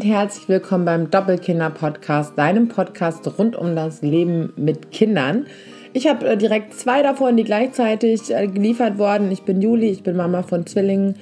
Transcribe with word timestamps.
und 0.00 0.06
herzlich 0.06 0.48
willkommen 0.48 0.86
beim 0.86 1.10
Doppelkinder-Podcast, 1.10 2.32
deinem 2.38 2.68
Podcast 2.68 3.38
rund 3.38 3.54
um 3.54 3.76
das 3.76 4.00
Leben 4.00 4.50
mit 4.56 4.92
Kindern. 4.92 5.44
Ich 5.92 6.08
habe 6.08 6.26
äh, 6.26 6.36
direkt 6.38 6.72
zwei 6.72 7.02
davon, 7.02 7.36
die 7.36 7.44
gleichzeitig 7.44 8.34
äh, 8.34 8.46
geliefert 8.46 8.96
wurden. 8.96 9.30
Ich 9.30 9.42
bin 9.42 9.60
Juli, 9.60 9.90
ich 9.90 10.02
bin 10.02 10.16
Mama 10.16 10.42
von 10.42 10.64
Zwillingen. 10.64 11.16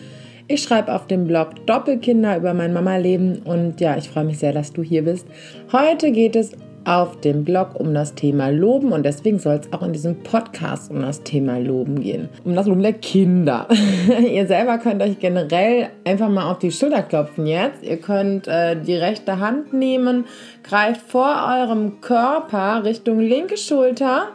Ich 0.46 0.62
schreibe 0.62 0.94
auf 0.94 1.08
dem 1.08 1.26
Blog 1.26 1.66
Doppelkinder 1.66 2.36
über 2.36 2.54
mein 2.54 2.72
Mama-Leben 2.72 3.40
und 3.44 3.80
ja, 3.80 3.96
ich 3.96 4.10
freue 4.10 4.22
mich 4.22 4.38
sehr, 4.38 4.52
dass 4.52 4.72
du 4.72 4.84
hier 4.84 5.02
bist. 5.02 5.26
Heute 5.72 6.12
geht 6.12 6.36
es 6.36 6.52
auf 6.84 7.20
dem 7.20 7.44
Blog 7.44 7.74
um 7.74 7.92
das 7.94 8.14
Thema 8.14 8.48
Loben 8.50 8.92
und 8.92 9.04
deswegen 9.04 9.38
soll 9.38 9.54
es 9.54 9.72
auch 9.72 9.82
in 9.82 9.92
diesem 9.92 10.22
Podcast 10.22 10.90
um 10.90 11.02
das 11.02 11.22
Thema 11.22 11.58
Loben 11.58 12.00
gehen. 12.00 12.28
Um 12.44 12.54
das 12.54 12.66
Loben 12.66 12.82
der 12.82 12.94
Kinder. 12.94 13.68
ihr 14.30 14.46
selber 14.46 14.78
könnt 14.78 15.02
euch 15.02 15.18
generell 15.18 15.88
einfach 16.04 16.28
mal 16.28 16.50
auf 16.50 16.58
die 16.58 16.72
Schulter 16.72 17.02
klopfen 17.02 17.46
jetzt. 17.46 17.82
Ihr 17.82 17.98
könnt 17.98 18.48
äh, 18.48 18.80
die 18.80 18.94
rechte 18.94 19.38
Hand 19.38 19.72
nehmen, 19.72 20.24
greift 20.62 21.02
vor 21.02 21.46
eurem 21.48 22.00
Körper 22.00 22.84
Richtung 22.84 23.20
linke 23.20 23.56
Schulter, 23.56 24.28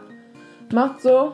macht 0.71 1.02
so 1.02 1.34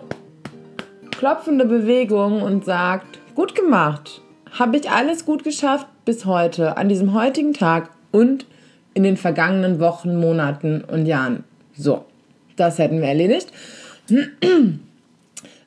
klopfende 1.11 1.65
Bewegungen 1.65 2.41
und 2.41 2.63
sagt, 2.63 3.19
gut 3.35 3.55
gemacht. 3.55 4.21
Habe 4.57 4.77
ich 4.77 4.89
alles 4.89 5.25
gut 5.25 5.43
geschafft 5.43 5.87
bis 6.05 6.25
heute, 6.25 6.77
an 6.77 6.89
diesem 6.89 7.13
heutigen 7.13 7.53
Tag 7.53 7.89
und 8.11 8.45
in 8.93 9.03
den 9.03 9.17
vergangenen 9.17 9.79
Wochen, 9.79 10.19
Monaten 10.19 10.83
und 10.83 11.05
Jahren. 11.05 11.43
So, 11.73 12.05
das 12.55 12.77
hätten 12.77 13.01
wir 13.01 13.07
erledigt. 13.07 13.51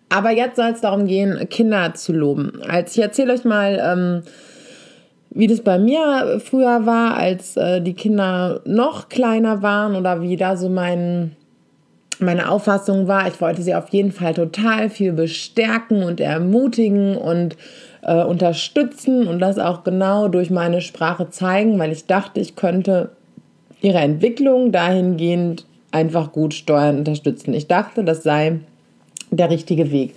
Aber 0.08 0.30
jetzt 0.30 0.56
soll 0.56 0.70
es 0.70 0.82
darum 0.82 1.06
gehen, 1.06 1.48
Kinder 1.48 1.94
zu 1.94 2.12
loben. 2.12 2.60
Als 2.68 2.94
ich 2.94 3.02
erzähle 3.02 3.32
euch 3.32 3.44
mal, 3.44 3.80
ähm, 3.82 4.22
wie 5.30 5.46
das 5.46 5.62
bei 5.62 5.78
mir 5.78 6.40
früher 6.44 6.84
war, 6.84 7.16
als 7.16 7.56
äh, 7.56 7.80
die 7.80 7.94
Kinder 7.94 8.60
noch 8.66 9.08
kleiner 9.08 9.62
waren 9.62 9.96
oder 9.96 10.20
wie 10.20 10.36
da 10.36 10.56
so 10.58 10.68
mein, 10.68 11.34
meine 12.18 12.50
Auffassung 12.50 13.08
war. 13.08 13.26
Ich 13.26 13.40
wollte 13.40 13.62
sie 13.62 13.74
auf 13.74 13.88
jeden 13.88 14.12
Fall 14.12 14.34
total 14.34 14.90
viel 14.90 15.12
bestärken 15.12 16.02
und 16.02 16.20
ermutigen 16.20 17.16
und 17.16 17.56
äh, 18.02 18.22
unterstützen 18.24 19.26
und 19.26 19.38
das 19.38 19.58
auch 19.58 19.84
genau 19.84 20.28
durch 20.28 20.50
meine 20.50 20.80
Sprache 20.80 21.30
zeigen, 21.30 21.78
weil 21.78 21.92
ich 21.92 22.06
dachte, 22.06 22.40
ich 22.40 22.56
könnte 22.56 23.10
ihre 23.80 23.98
Entwicklung 23.98 24.72
dahingehend 24.72 25.66
einfach 25.90 26.32
gut 26.32 26.54
steuern, 26.54 26.98
unterstützen. 26.98 27.54
Ich 27.54 27.66
dachte, 27.66 28.04
das 28.04 28.22
sei 28.22 28.60
der 29.30 29.50
richtige 29.50 29.90
Weg. 29.90 30.14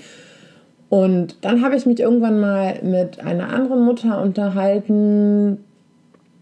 Und 0.89 1.38
dann 1.42 1.64
habe 1.64 1.75
ich 1.75 1.86
mich 1.86 2.00
irgendwann 2.00 2.39
mal 2.39 2.80
mit 2.83 3.19
einer 3.19 3.50
anderen 3.50 3.83
Mutter 3.83 4.22
unterhalten, 4.22 5.58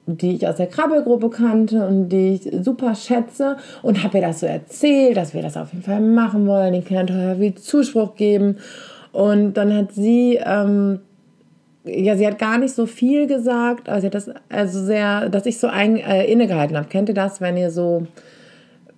die 0.05 0.35
ich 0.35 0.47
aus 0.47 0.57
der 0.57 0.67
Krabbelgruppe 0.67 1.30
kannte 1.30 1.88
und 1.88 2.09
die 2.09 2.33
ich 2.33 2.63
super 2.63 2.94
schätze 2.94 3.55
und 3.81 4.03
habe 4.03 4.17
ihr 4.17 4.28
das 4.28 4.41
so 4.41 4.45
erzählt, 4.45 5.16
dass 5.16 5.33
wir 5.33 5.41
das 5.41 5.55
auf 5.55 5.72
jeden 5.72 5.83
Fall 5.83 6.02
machen 6.02 6.45
wollen, 6.45 6.73
den 6.73 6.83
Kindern 6.83 7.07
total 7.07 7.35
viel 7.38 7.55
Zuspruch 7.55 8.16
geben. 8.16 8.57
Und 9.13 9.53
dann 9.53 9.73
hat 9.73 9.94
sie 9.94 10.39
ähm, 10.44 11.00
ja, 11.86 12.16
sie 12.16 12.26
hat 12.26 12.39
gar 12.39 12.58
nicht 12.58 12.73
so 12.73 12.86
viel 12.86 13.28
gesagt, 13.28 13.89
also 13.89 14.08
das 14.09 14.30
also 14.50 14.84
sehr, 14.84 15.30
dass 15.30 15.45
ich 15.45 15.59
so 15.59 15.67
ein, 15.67 15.98
äh, 15.98 16.25
innegehalten 16.25 16.78
habe. 16.78 16.88
Kennt 16.88 17.09
ihr 17.09 17.16
das, 17.16 17.42
wenn 17.42 17.58
ihr 17.58 17.72
so 17.72 18.08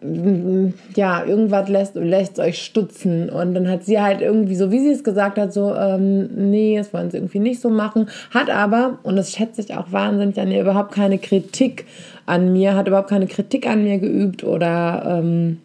mm, 0.01 0.67
ja, 0.95 1.25
irgendwas 1.25 1.67
lässt, 1.67 1.95
lässt 1.95 2.39
euch 2.39 2.63
stutzen. 2.63 3.29
Und 3.29 3.55
dann 3.55 3.67
hat 3.69 3.83
sie 3.83 3.99
halt 3.99 4.21
irgendwie, 4.21 4.55
so 4.55 4.71
wie 4.71 4.79
sie 4.79 4.91
es 4.91 5.03
gesagt 5.03 5.39
hat, 5.39 5.51
so, 5.51 5.73
ähm, 5.73 6.29
nee, 6.51 6.77
das 6.77 6.93
wollen 6.93 7.09
sie 7.09 7.17
irgendwie 7.17 7.39
nicht 7.39 7.59
so 7.59 7.71
machen. 7.71 8.07
Hat 8.29 8.51
aber, 8.51 8.99
und 9.01 9.15
das 9.15 9.31
schätze 9.31 9.61
ich 9.61 9.73
auch 9.75 9.91
wahnsinnig 9.91 10.39
an 10.39 10.51
ihr, 10.51 10.61
überhaupt 10.61 10.93
keine 10.93 11.17
Kritik 11.17 11.85
an 12.27 12.53
mir, 12.53 12.75
hat 12.75 12.87
überhaupt 12.87 13.09
keine 13.09 13.27
Kritik 13.27 13.67
an 13.67 13.83
mir 13.83 13.97
geübt 13.97 14.43
oder, 14.43 15.21
ähm, 15.23 15.59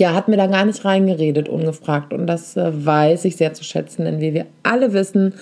ja, 0.00 0.14
hat 0.14 0.26
mir 0.26 0.36
da 0.36 0.48
gar 0.48 0.64
nicht 0.64 0.84
reingeredet, 0.84 1.48
ungefragt. 1.48 2.12
Und 2.12 2.26
das 2.26 2.56
äh, 2.56 2.72
weiß 2.84 3.24
ich 3.24 3.36
sehr 3.36 3.54
zu 3.54 3.62
schätzen, 3.62 4.04
denn 4.04 4.20
wie 4.20 4.34
wir 4.34 4.46
alle 4.64 4.92
wissen, 4.92 5.34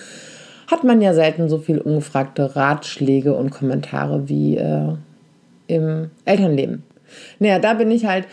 hat 0.67 0.83
man 0.83 1.01
ja 1.01 1.13
selten 1.13 1.49
so 1.49 1.57
viel 1.57 1.79
ungefragte 1.79 2.55
Ratschläge 2.55 3.33
und 3.33 3.51
Kommentare 3.51 4.27
wie 4.29 4.57
äh, 4.57 4.93
im 5.67 6.09
Elternleben. 6.25 6.83
Naja, 7.39 7.59
da 7.59 7.73
bin 7.73 7.91
ich 7.91 8.05
halt, 8.05 8.25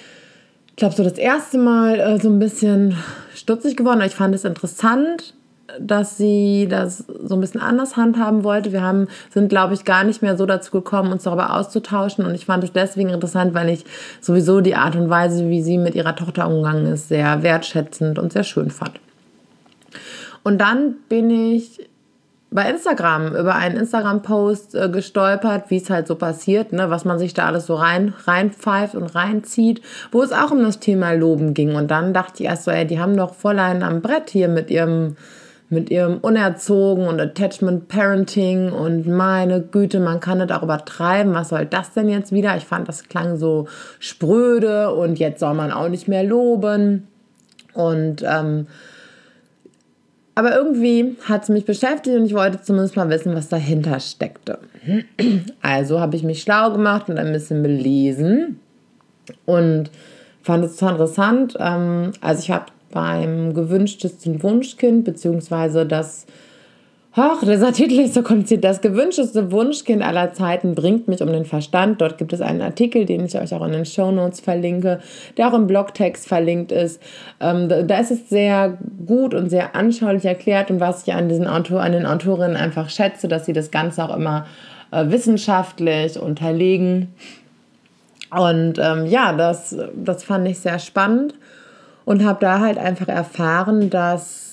ich 0.68 0.76
glaube, 0.76 0.94
so 0.94 1.04
das 1.04 1.18
erste 1.18 1.58
Mal 1.58 2.00
äh, 2.00 2.20
so 2.20 2.28
ein 2.28 2.38
bisschen 2.38 2.96
stutzig 3.34 3.76
geworden. 3.76 4.00
Ich 4.02 4.14
fand 4.14 4.34
es 4.34 4.44
interessant, 4.44 5.34
dass 5.78 6.16
sie 6.16 6.66
das 6.68 7.04
so 7.22 7.34
ein 7.34 7.40
bisschen 7.40 7.60
anders 7.60 7.96
handhaben 7.96 8.44
wollte. 8.44 8.72
Wir 8.72 8.82
haben, 8.82 9.06
sind, 9.32 9.48
glaube 9.48 9.74
ich, 9.74 9.84
gar 9.84 10.04
nicht 10.04 10.22
mehr 10.22 10.36
so 10.36 10.46
dazu 10.46 10.72
gekommen, 10.72 11.12
uns 11.12 11.24
darüber 11.24 11.56
auszutauschen. 11.56 12.24
Und 12.24 12.34
ich 12.34 12.46
fand 12.46 12.64
es 12.64 12.72
deswegen 12.72 13.10
interessant, 13.10 13.54
weil 13.54 13.68
ich 13.68 13.84
sowieso 14.20 14.60
die 14.60 14.74
Art 14.74 14.96
und 14.96 15.10
Weise, 15.10 15.48
wie 15.48 15.62
sie 15.62 15.78
mit 15.78 15.94
ihrer 15.94 16.16
Tochter 16.16 16.48
umgegangen 16.48 16.86
ist, 16.86 17.08
sehr 17.08 17.42
wertschätzend 17.42 18.18
und 18.18 18.32
sehr 18.32 18.44
schön 18.44 18.70
fand. 18.70 18.98
Und 20.42 20.58
dann 20.58 20.94
bin 21.08 21.30
ich 21.30 21.89
bei 22.50 22.68
Instagram 22.68 23.34
über 23.36 23.54
einen 23.54 23.76
Instagram-Post 23.76 24.74
äh, 24.74 24.88
gestolpert, 24.88 25.70
wie 25.70 25.76
es 25.76 25.88
halt 25.88 26.08
so 26.08 26.16
passiert, 26.16 26.72
ne, 26.72 26.90
was 26.90 27.04
man 27.04 27.18
sich 27.18 27.32
da 27.32 27.46
alles 27.46 27.66
so 27.66 27.76
rein 27.76 28.12
reinpfeift 28.24 28.94
und 28.94 29.14
reinzieht, 29.14 29.82
wo 30.10 30.22
es 30.22 30.32
auch 30.32 30.50
um 30.50 30.62
das 30.62 30.80
Thema 30.80 31.12
Loben 31.12 31.54
ging. 31.54 31.76
Und 31.76 31.90
dann 31.90 32.12
dachte 32.12 32.42
ich 32.42 32.48
erst 32.48 32.64
so, 32.64 32.70
ey, 32.70 32.86
die 32.86 32.98
haben 32.98 33.16
doch 33.16 33.34
voll 33.34 33.58
einen 33.58 33.82
am 33.82 34.00
Brett 34.02 34.30
hier 34.30 34.48
mit 34.48 34.70
ihrem 34.70 35.16
mit 35.72 35.88
ihrem 35.88 36.18
Unerzogen 36.18 37.06
und 37.06 37.20
Attachment 37.20 37.86
Parenting 37.86 38.72
und 38.72 39.06
meine 39.06 39.60
Güte, 39.60 40.00
man 40.00 40.18
kann 40.18 40.40
das 40.40 40.50
auch 40.50 40.64
übertreiben. 40.64 41.32
Was 41.32 41.50
soll 41.50 41.64
das 41.64 41.92
denn 41.92 42.08
jetzt 42.08 42.32
wieder? 42.32 42.56
Ich 42.56 42.64
fand, 42.64 42.88
das 42.88 43.04
klang 43.04 43.36
so 43.36 43.68
spröde 44.00 44.92
und 44.92 45.20
jetzt 45.20 45.38
soll 45.38 45.54
man 45.54 45.70
auch 45.70 45.88
nicht 45.88 46.08
mehr 46.08 46.24
loben. 46.24 47.06
Und 47.72 48.24
ähm, 48.26 48.66
aber 50.40 50.56
irgendwie 50.56 51.18
hat 51.24 51.42
es 51.42 51.48
mich 51.50 51.66
beschäftigt 51.66 52.16
und 52.16 52.24
ich 52.24 52.32
wollte 52.32 52.62
zumindest 52.62 52.96
mal 52.96 53.10
wissen, 53.10 53.34
was 53.34 53.50
dahinter 53.50 54.00
steckte. 54.00 54.58
Also 55.60 56.00
habe 56.00 56.16
ich 56.16 56.22
mich 56.22 56.40
schlau 56.40 56.72
gemacht 56.72 57.10
und 57.10 57.18
ein 57.18 57.30
bisschen 57.30 57.62
belesen 57.62 58.58
und 59.44 59.90
fand 60.42 60.64
es 60.64 60.76
total 60.76 60.94
interessant. 60.94 61.56
Ähm, 61.60 62.12
also 62.22 62.40
ich 62.40 62.50
habe 62.50 62.66
beim 62.90 63.52
gewünschtesten 63.52 64.42
Wunschkind, 64.42 65.04
beziehungsweise 65.04 65.84
das 65.84 66.24
Ach, 67.12 67.40
dieser 67.40 67.72
Titel 67.72 67.98
ist 67.98 68.14
so 68.14 68.22
kompliziert. 68.22 68.62
Das 68.62 68.80
gewünschteste 68.80 69.50
Wunschkind 69.50 70.00
aller 70.00 70.32
Zeiten 70.32 70.76
bringt 70.76 71.08
mich 71.08 71.20
um 71.22 71.32
den 71.32 71.44
Verstand. 71.44 72.00
Dort 72.00 72.18
gibt 72.18 72.32
es 72.32 72.40
einen 72.40 72.62
Artikel, 72.62 73.04
den 73.04 73.24
ich 73.24 73.36
euch 73.36 73.52
auch 73.52 73.66
in 73.66 73.72
den 73.72 73.84
Show 73.84 74.12
Notes 74.12 74.38
verlinke, 74.38 75.00
der 75.36 75.48
auch 75.48 75.54
im 75.54 75.66
Blogtext 75.66 76.28
verlinkt 76.28 76.70
ist. 76.70 77.02
Ähm, 77.40 77.68
da 77.68 77.98
ist 77.98 78.12
es 78.12 78.28
sehr 78.28 78.78
gut 79.04 79.34
und 79.34 79.50
sehr 79.50 79.74
anschaulich 79.74 80.24
erklärt 80.24 80.70
und 80.70 80.78
was 80.78 81.02
ich 81.04 81.12
an 81.12 81.28
diesen 81.28 81.48
Autor, 81.48 81.80
an 81.80 81.90
den 81.90 82.06
Autorinnen 82.06 82.56
einfach 82.56 82.88
schätze, 82.90 83.26
dass 83.26 83.44
sie 83.44 83.52
das 83.52 83.72
Ganze 83.72 84.04
auch 84.04 84.14
immer 84.14 84.46
äh, 84.92 85.10
wissenschaftlich 85.10 86.16
unterlegen. 86.16 87.08
Und 88.30 88.78
ähm, 88.78 89.06
ja, 89.06 89.32
das, 89.32 89.76
das 89.96 90.22
fand 90.22 90.46
ich 90.46 90.60
sehr 90.60 90.78
spannend 90.78 91.34
und 92.04 92.24
habe 92.24 92.38
da 92.40 92.60
halt 92.60 92.78
einfach 92.78 93.08
erfahren, 93.08 93.90
dass 93.90 94.49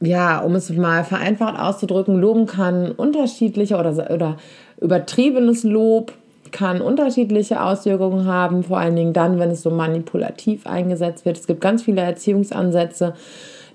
ja, 0.00 0.40
um 0.40 0.54
es 0.54 0.70
mal 0.70 1.04
vereinfacht 1.04 1.58
auszudrücken, 1.58 2.20
loben 2.20 2.46
kann 2.46 2.92
unterschiedliche 2.92 3.76
oder, 3.76 4.10
oder 4.10 4.36
übertriebenes 4.80 5.64
Lob 5.64 6.12
kann 6.52 6.80
unterschiedliche 6.80 7.62
Auswirkungen 7.62 8.26
haben, 8.26 8.62
vor 8.62 8.78
allen 8.78 8.96
Dingen 8.96 9.12
dann, 9.12 9.38
wenn 9.38 9.50
es 9.50 9.62
so 9.62 9.70
manipulativ 9.70 10.66
eingesetzt 10.66 11.24
wird. 11.24 11.38
Es 11.38 11.46
gibt 11.46 11.60
ganz 11.60 11.82
viele 11.82 12.02
Erziehungsansätze, 12.02 13.14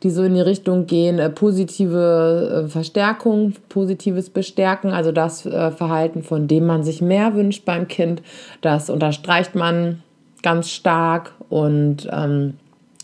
die 0.03 0.09
so 0.09 0.23
in 0.23 0.33
die 0.33 0.41
Richtung 0.41 0.87
gehen, 0.87 1.19
äh, 1.19 1.29
positive 1.29 2.65
äh, 2.65 2.69
Verstärkung, 2.69 3.53
positives 3.69 4.29
Bestärken, 4.29 4.91
also 4.91 5.11
das 5.11 5.45
äh, 5.45 5.71
Verhalten, 5.71 6.23
von 6.23 6.47
dem 6.47 6.65
man 6.65 6.83
sich 6.83 7.01
mehr 7.01 7.35
wünscht 7.35 7.65
beim 7.65 7.87
Kind, 7.87 8.23
das 8.61 8.89
unterstreicht 8.89 9.53
man 9.53 10.01
ganz 10.41 10.71
stark 10.71 11.33
und 11.49 12.07
ähm, 12.11 12.55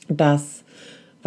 das 0.10 0.64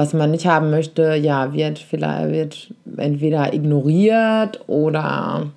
was 0.00 0.14
man 0.14 0.30
nicht 0.30 0.46
haben 0.46 0.70
möchte, 0.70 1.14
ja, 1.14 1.52
wird 1.52 1.78
vielleicht 1.78 2.32
wird 2.32 2.74
entweder 2.96 3.52
ignoriert 3.52 4.60
oder 4.66 5.48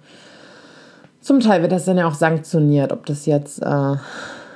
zum 1.22 1.40
Teil 1.40 1.62
wird 1.62 1.72
das 1.72 1.86
dann 1.86 1.98
ja 1.98 2.08
auch 2.08 2.14
sanktioniert, 2.14 2.92
ob 2.92 3.06
das 3.06 3.26
jetzt 3.26 3.62
äh, 3.64 3.96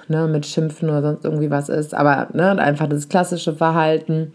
ne, 0.10 0.28
mit 0.28 0.46
Schimpfen 0.46 0.90
oder 0.90 1.02
sonst 1.02 1.24
irgendwie 1.24 1.50
was 1.50 1.70
ist, 1.70 1.94
aber 1.94 2.28
ne, 2.34 2.60
einfach 2.60 2.88
das 2.90 3.08
klassische 3.08 3.54
Verhalten 3.54 4.34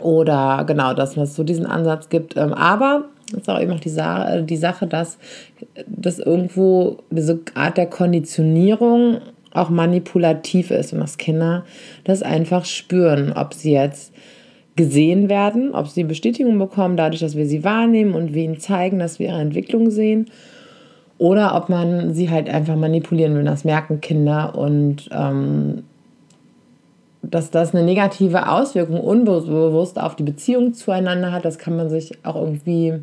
oder 0.00 0.64
genau, 0.66 0.94
dass 0.94 1.14
es 1.18 1.36
so 1.36 1.44
diesen 1.44 1.66
Ansatz 1.66 2.08
gibt. 2.08 2.34
Ähm, 2.38 2.54
aber 2.54 3.04
ist 3.36 3.50
auch 3.50 3.60
eben 3.60 3.72
auch 3.72 3.80
die, 3.80 3.90
Sa 3.90 4.40
die 4.40 4.56
Sache, 4.56 4.86
dass 4.86 5.18
das 5.86 6.18
irgendwo 6.18 7.00
diese 7.10 7.40
Art 7.54 7.76
der 7.76 7.86
Konditionierung 7.86 9.20
auch 9.54 9.70
manipulativ 9.70 10.70
ist 10.70 10.92
und 10.92 11.00
dass 11.00 11.18
Kinder 11.18 11.64
das 12.04 12.22
einfach 12.22 12.64
spüren, 12.64 13.32
ob 13.32 13.54
sie 13.54 13.72
jetzt 13.72 14.12
gesehen 14.76 15.28
werden, 15.28 15.74
ob 15.74 15.88
sie 15.88 16.04
Bestätigung 16.04 16.58
bekommen, 16.58 16.96
dadurch, 16.96 17.20
dass 17.20 17.36
wir 17.36 17.46
sie 17.46 17.62
wahrnehmen 17.62 18.14
und 18.14 18.34
ihnen 18.34 18.58
zeigen, 18.58 18.98
dass 18.98 19.18
wir 19.18 19.28
ihre 19.28 19.40
Entwicklung 19.40 19.90
sehen. 19.90 20.26
oder 21.18 21.54
ob 21.54 21.68
man 21.68 22.14
sie 22.14 22.30
halt 22.30 22.48
einfach 22.48 22.74
manipulieren 22.74 23.36
will. 23.36 23.44
Das 23.44 23.64
merken 23.64 24.00
Kinder 24.00 24.58
und 24.58 25.08
ähm, 25.12 25.84
dass 27.22 27.52
das 27.52 27.74
eine 27.74 27.84
negative 27.84 28.50
Auswirkung 28.50 29.00
unbewusst 29.00 30.00
auf 30.00 30.16
die 30.16 30.24
Beziehung 30.24 30.74
zueinander 30.74 31.30
hat, 31.30 31.44
das 31.44 31.58
kann 31.58 31.76
man 31.76 31.88
sich 31.88 32.18
auch 32.24 32.34
irgendwie. 32.34 32.94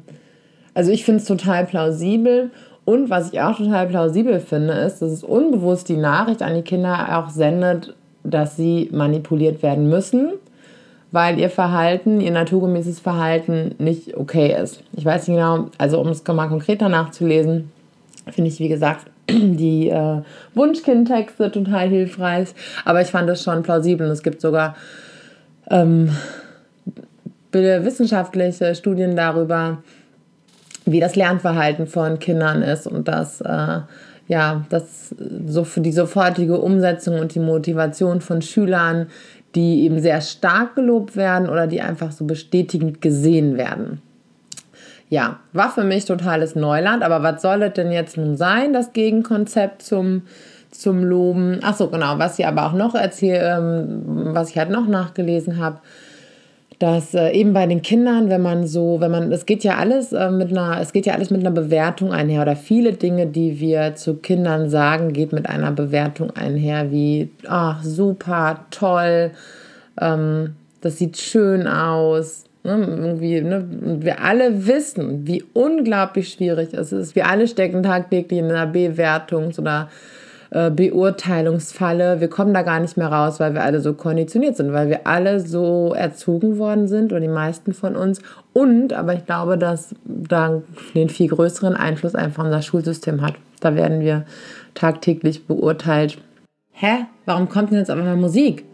Also 0.73 0.91
ich 0.91 1.05
finde 1.05 1.21
es 1.21 1.27
total 1.27 1.65
plausibel. 1.65 2.51
Und 2.89 3.11
was 3.11 3.31
ich 3.31 3.39
auch 3.39 3.55
total 3.55 3.85
plausibel 3.85 4.39
finde, 4.39 4.73
ist, 4.73 5.03
dass 5.03 5.11
es 5.11 5.23
unbewusst 5.23 5.89
die 5.89 5.95
Nachricht 5.95 6.41
an 6.41 6.55
die 6.55 6.63
Kinder 6.63 7.19
auch 7.19 7.29
sendet, 7.29 7.93
dass 8.23 8.55
sie 8.55 8.89
manipuliert 8.91 9.61
werden 9.61 9.89
müssen, 9.89 10.31
weil 11.11 11.37
ihr 11.37 11.51
Verhalten, 11.51 12.19
ihr 12.19 12.31
naturgemäßes 12.31 12.99
Verhalten 12.99 13.75
nicht 13.77 14.17
okay 14.17 14.59
ist. 14.59 14.81
Ich 14.93 15.05
weiß 15.05 15.27
nicht 15.27 15.37
genau, 15.37 15.67
also 15.77 16.01
um 16.01 16.07
es 16.07 16.25
mal 16.25 16.47
konkreter 16.47 16.89
nachzulesen, 16.89 17.71
finde 18.31 18.49
ich, 18.49 18.59
wie 18.59 18.69
gesagt, 18.69 19.05
die 19.29 19.89
äh, 19.89 20.23
Wunschkindtexte 20.55 21.51
total 21.51 21.89
hilfreich. 21.89 22.55
Aber 22.85 23.01
ich 23.01 23.09
fand 23.09 23.29
das 23.29 23.43
schon 23.43 23.61
plausibel. 23.61 24.07
Und 24.07 24.13
es 24.13 24.23
gibt 24.23 24.41
sogar 24.41 24.75
ähm, 25.69 26.09
wissenschaftliche 27.51 28.73
Studien 28.73 29.15
darüber, 29.15 29.77
wie 30.85 30.99
das 30.99 31.15
Lernverhalten 31.15 31.87
von 31.87 32.19
Kindern 32.19 32.61
ist 32.61 32.87
und 32.87 33.07
dass 33.07 33.41
äh, 33.41 33.79
ja, 34.27 34.65
das 34.69 35.15
so 35.47 35.63
für 35.63 35.81
die 35.81 35.91
sofortige 35.91 36.59
Umsetzung 36.59 37.19
und 37.19 37.33
die 37.33 37.39
Motivation 37.39 38.21
von 38.21 38.41
Schülern, 38.41 39.07
die 39.55 39.83
eben 39.83 39.99
sehr 39.99 40.21
stark 40.21 40.75
gelobt 40.75 41.15
werden 41.15 41.49
oder 41.49 41.65
die 41.65 41.81
einfach 41.81 42.11
so 42.11 42.25
bestätigend 42.25 43.01
gesehen 43.01 43.57
werden 43.57 44.01
ja, 45.09 45.39
war 45.53 45.71
für 45.71 45.83
mich 45.83 46.05
totales 46.05 46.55
Neuland. 46.55 47.03
Aber 47.03 47.23
was 47.23 47.41
soll 47.41 47.63
es 47.63 47.73
denn 47.73 47.91
jetzt 47.91 48.17
nun 48.17 48.37
sein, 48.37 48.73
das 48.73 48.93
Gegenkonzept 48.93 49.81
zum, 49.81 50.23
zum 50.71 51.03
Loben? 51.03 51.59
Ach 51.63 51.75
so, 51.75 51.89
genau, 51.89 52.19
was 52.19 52.39
ich 52.39 52.45
aber 52.45 52.67
auch 52.67 52.73
noch 52.73 52.95
erzähle, 52.95 53.57
ähm, 53.57 54.33
was 54.33 54.51
ich 54.51 54.57
halt 54.57 54.69
noch 54.69 54.87
nachgelesen 54.87 55.57
habe, 55.57 55.79
dass 56.79 57.13
äh, 57.13 57.31
eben 57.31 57.53
bei 57.53 57.67
den 57.67 57.81
Kindern, 57.81 58.29
wenn 58.29 58.41
man 58.41 58.65
so, 58.65 59.01
wenn 59.01 59.11
man, 59.11 59.31
es 59.31 59.45
geht 59.45 59.63
ja 59.65 59.75
alles 59.77 60.13
äh, 60.13 60.31
mit 60.31 60.49
einer, 60.49 60.79
es 60.79 60.93
geht 60.93 61.05
ja 61.05 61.13
alles 61.13 61.29
mit 61.29 61.41
einer 61.41 61.51
Bewertung 61.51 62.13
einher 62.13 62.41
oder 62.41 62.55
viele 62.55 62.93
Dinge, 62.93 63.27
die 63.27 63.59
wir 63.59 63.95
zu 63.95 64.15
Kindern 64.15 64.69
sagen, 64.69 65.11
geht 65.11 65.33
mit 65.33 65.47
einer 65.49 65.71
Bewertung 65.71 66.31
einher, 66.31 66.89
wie, 66.91 67.29
ach, 67.47 67.83
super, 67.83 68.65
toll, 68.71 69.31
ähm, 69.99 70.55
das 70.81 70.97
sieht 70.97 71.17
schön 71.17 71.67
aus, 71.67 72.45
Ne, 72.61 72.71
irgendwie, 72.71 73.39
ne, 73.39 73.65
wir 74.01 74.21
alle 74.21 74.67
wissen, 74.67 75.25
wie 75.25 75.45
unglaublich 75.53 76.33
schwierig 76.33 76.73
es 76.73 76.91
ist. 76.91 77.15
Wir 77.15 77.27
alle 77.27 77.47
stecken 77.47 77.83
tagtäglich 77.83 78.39
in 78.39 78.51
einer 78.51 78.69
Bewertungs- 78.69 79.57
oder 79.57 79.89
äh, 80.51 80.71
Beurteilungsfalle. 80.71 82.19
Wir 82.21 82.27
kommen 82.27 82.53
da 82.53 82.63
gar 82.63 82.79
nicht 82.79 82.97
mehr 82.97 83.07
raus, 83.07 83.39
weil 83.39 83.53
wir 83.53 83.63
alle 83.63 83.81
so 83.81 83.93
konditioniert 83.93 84.55
sind, 84.55 84.73
weil 84.73 84.89
wir 84.89 85.05
alle 85.05 85.39
so 85.39 85.93
erzogen 85.93 86.57
worden 86.57 86.87
sind 86.87 87.11
oder 87.11 87.21
die 87.21 87.27
meisten 87.27 87.73
von 87.73 87.95
uns. 87.95 88.19
Und, 88.53 88.93
aber 88.93 89.13
ich 89.13 89.25
glaube, 89.25 89.57
dass 89.57 89.93
da 90.05 90.61
den 90.95 91.09
viel 91.09 91.27
größeren 91.27 91.75
Einfluss 91.75 92.15
einfach 92.15 92.43
unser 92.43 92.61
Schulsystem 92.61 93.21
hat. 93.21 93.35
Da 93.59 93.75
werden 93.75 93.99
wir 93.99 94.25
tagtäglich 94.73 95.45
beurteilt. 95.45 96.17
Hä? 96.71 97.05
Warum 97.25 97.49
kommt 97.49 97.71
denn 97.71 97.79
jetzt 97.79 97.91
auf 97.91 97.97
einmal 97.97 98.15
Musik? 98.15 98.65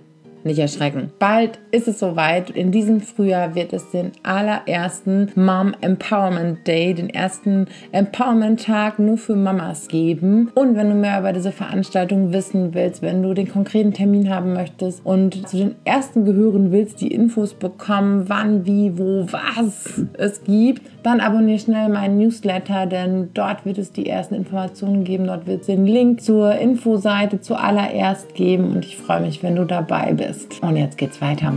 Nicht 0.45 0.59
erschrecken. 0.59 1.11
Bald 1.17 1.59
ist 1.71 1.87
es 1.87 1.99
soweit. 1.99 2.51
In 2.51 2.71
diesem 2.71 3.01
Frühjahr 3.01 3.55
wird 3.55 3.73
es 3.73 3.89
den 3.89 4.11
allerersten 4.23 5.31
Mom 5.35 5.73
Empowerment 5.81 6.67
Day, 6.67 6.93
den 6.93 7.09
ersten 7.09 7.67
Empowerment 7.91 8.63
Tag 8.63 8.99
nur 8.99 9.17
für 9.17 9.35
Mamas 9.35 9.87
geben. 9.87 10.51
Und 10.53 10.75
wenn 10.75 10.89
du 10.89 10.95
mehr 10.95 11.19
über 11.19 11.33
diese 11.33 11.51
Veranstaltung 11.51 12.31
wissen 12.31 12.73
willst, 12.73 13.01
wenn 13.01 13.23
du 13.23 13.33
den 13.33 13.49
konkreten 13.49 13.93
Termin 13.93 14.29
haben 14.29 14.53
möchtest 14.53 15.03
und 15.03 15.47
zu 15.49 15.57
den 15.57 15.75
ersten 15.83 16.25
gehören 16.25 16.71
willst, 16.71 17.01
die 17.01 17.11
Infos 17.11 17.55
bekommen, 17.55 18.25
wann, 18.27 18.65
wie, 18.65 18.97
wo, 18.97 19.25
was 19.31 20.05
es 20.13 20.43
gibt, 20.43 20.83
dann 21.03 21.21
abonniere 21.21 21.59
schnell 21.59 21.89
meinen 21.89 22.19
Newsletter, 22.19 22.85
denn 22.85 23.29
dort 23.33 23.65
wird 23.65 23.79
es 23.79 23.91
die 23.91 24.07
ersten 24.07 24.35
Informationen 24.35 25.03
geben. 25.03 25.25
Dort 25.25 25.47
wird 25.47 25.61
es 25.61 25.67
den 25.67 25.87
Link 25.87 26.21
zur 26.21 26.53
Infoseite 26.53 27.41
zuallererst 27.41 28.35
geben 28.35 28.71
und 28.71 28.85
ich 28.85 28.97
freue 28.97 29.21
mich, 29.21 29.41
wenn 29.41 29.55
du 29.55 29.65
dabei 29.65 30.13
bist 30.13 30.34
ist. 30.35 30.61
Und 30.61 30.75
jetzt 30.75 30.97
geht's 30.97 31.21
weiter. 31.21 31.53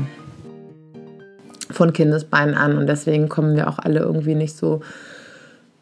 Von 1.71 1.93
Kindesbeinen 1.93 2.55
an. 2.55 2.79
Und 2.79 2.87
deswegen 2.87 3.29
kommen 3.29 3.57
wir 3.57 3.69
auch 3.69 3.79
alle 3.79 4.01
irgendwie 4.01 4.35
nicht 4.35 4.57
so, 4.57 4.81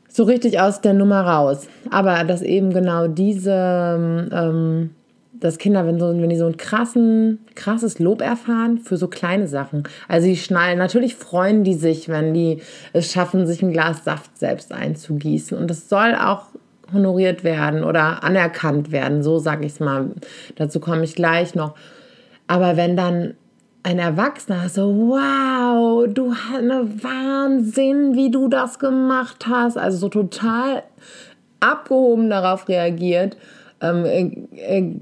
so 0.08 0.24
richtig 0.24 0.60
aus 0.60 0.80
der 0.80 0.94
Nummer 0.94 1.20
raus. 1.20 1.68
Aber 1.90 2.24
dass 2.24 2.42
eben 2.42 2.72
genau 2.72 3.06
diese, 3.06 4.28
ähm, 4.32 4.90
dass 5.32 5.58
Kinder, 5.58 5.86
wenn, 5.86 6.00
so, 6.00 6.08
wenn 6.08 6.28
die 6.28 6.36
so 6.36 6.46
ein 6.46 6.56
krassen, 6.56 7.40
krasses 7.54 7.98
Lob 7.98 8.22
erfahren 8.22 8.78
für 8.78 8.96
so 8.96 9.08
kleine 9.08 9.46
Sachen. 9.46 9.84
Also 10.08 10.26
die 10.26 10.36
schnallen, 10.36 10.78
natürlich 10.78 11.14
freuen 11.14 11.62
die 11.62 11.74
sich, 11.74 12.08
wenn 12.08 12.34
die 12.34 12.62
es 12.92 13.12
schaffen, 13.12 13.46
sich 13.46 13.62
ein 13.62 13.72
Glas 13.72 14.04
Saft 14.04 14.36
selbst 14.38 14.72
einzugießen. 14.72 15.56
Und 15.56 15.70
das 15.70 15.88
soll 15.88 16.14
auch 16.14 16.46
honoriert 16.92 17.44
werden 17.44 17.84
oder 17.84 18.22
anerkannt 18.22 18.92
werden, 18.92 19.22
so 19.22 19.38
sage 19.38 19.66
ich 19.66 19.72
es 19.72 19.80
mal. 19.80 20.10
Dazu 20.56 20.80
komme 20.80 21.04
ich 21.04 21.14
gleich 21.14 21.54
noch. 21.54 21.74
Aber 22.46 22.76
wenn 22.76 22.96
dann 22.96 23.34
ein 23.82 23.98
Erwachsener 23.98 24.68
so, 24.68 24.92
wow, 25.10 26.06
du 26.12 26.34
hast 26.34 26.58
eine 26.58 26.88
Wahnsinn, 27.02 28.14
wie 28.14 28.30
du 28.30 28.48
das 28.48 28.78
gemacht 28.78 29.46
hast, 29.48 29.78
also 29.78 29.98
so 29.98 30.08
total 30.08 30.82
abgehoben 31.60 32.28
darauf 32.28 32.68
reagiert, 32.68 33.36
ähm, 33.80 34.48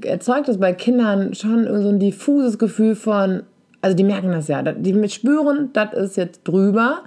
erzeugt 0.03 0.49
das 0.49 0.59
bei 0.59 0.73
Kindern 0.73 1.35
schon 1.35 1.65
so 1.83 1.89
ein 1.89 1.99
diffuses 1.99 2.59
Gefühl 2.59 2.95
von, 2.95 3.45
also 3.81 3.97
die 3.97 4.05
merken 4.05 4.33
das 4.33 4.49
ja, 4.49 4.63
die 4.63 5.09
spüren, 5.09 5.71
das 5.73 5.93
ist 5.95 6.17
jetzt 6.17 6.43
drüber. 6.45 7.03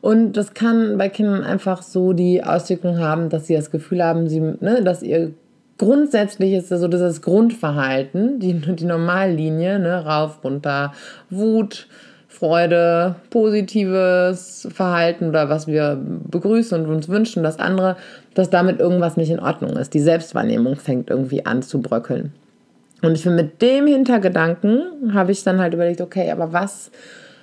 Und 0.00 0.32
das 0.32 0.52
kann 0.52 0.98
bei 0.98 1.08
Kindern 1.08 1.44
einfach 1.44 1.80
so 1.82 2.12
die 2.12 2.44
Auswirkung 2.44 2.98
haben, 2.98 3.30
dass 3.30 3.46
sie 3.46 3.54
das 3.54 3.70
Gefühl 3.70 4.04
haben, 4.04 4.28
sie, 4.28 4.40
ne, 4.40 4.82
dass 4.84 5.02
ihr 5.02 5.32
grundsätzlich 5.78 6.52
ist 6.52 6.70
das 6.70 6.80
so 6.80 6.88
dieses 6.88 7.22
Grundverhalten, 7.22 8.40
die, 8.40 8.54
die 8.54 8.84
Normallinie, 8.84 9.78
ne, 9.78 10.04
rauf, 10.04 10.42
runter, 10.44 10.92
Wut, 11.30 11.88
Freude, 12.28 13.14
positives 13.30 14.66
Verhalten 14.72 15.28
oder 15.28 15.48
was 15.48 15.68
wir 15.68 15.98
begrüßen 16.02 16.84
und 16.84 16.90
uns 16.90 17.08
wünschen, 17.08 17.44
das 17.44 17.60
andere, 17.60 17.96
dass 18.34 18.50
damit 18.50 18.80
irgendwas 18.80 19.16
nicht 19.16 19.30
in 19.30 19.38
Ordnung 19.38 19.76
ist. 19.76 19.94
Die 19.94 20.00
Selbstwahrnehmung 20.00 20.76
fängt 20.76 21.10
irgendwie 21.10 21.46
an 21.46 21.62
zu 21.62 21.80
bröckeln. 21.80 22.32
Und 23.02 23.14
ich 23.14 23.22
finde, 23.22 23.44
mit 23.44 23.62
dem 23.62 23.86
Hintergedanken 23.86 25.14
habe 25.14 25.30
ich 25.30 25.44
dann 25.44 25.60
halt 25.60 25.74
überlegt, 25.74 26.00
okay, 26.00 26.30
aber 26.30 26.52
was 26.52 26.90